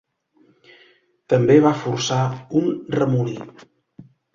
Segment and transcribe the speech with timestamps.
[1.35, 2.21] També va forçar
[2.65, 3.41] un remolí.